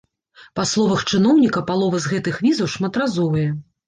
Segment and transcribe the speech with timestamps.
[0.59, 3.53] Па словах чыноўніка, палова з гэтых візаў шматразовыя.